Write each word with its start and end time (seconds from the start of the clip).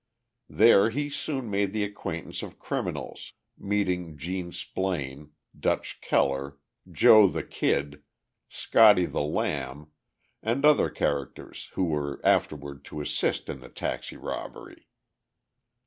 There 0.49 0.89
he 0.89 1.11
soon 1.11 1.47
made 1.51 1.73
the 1.73 1.83
acquaintance 1.83 2.41
of 2.41 2.57
criminals, 2.57 3.33
meeting 3.55 4.17
Gene 4.17 4.51
Splaine, 4.51 5.29
"Dutch" 5.55 6.01
Keller, 6.01 6.57
"Joe 6.91 7.27
the 7.27 7.43
Kid," 7.43 8.01
"Scotty 8.49 9.05
the 9.05 9.21
Lamb" 9.21 9.91
and 10.41 10.65
other 10.65 10.89
characters 10.89 11.69
who 11.73 11.83
were 11.83 12.19
afterward 12.25 12.83
to 12.85 12.99
assist 12.99 13.47
in 13.47 13.59
the 13.59 13.69
taxi 13.69 14.17
robbery. 14.17 14.87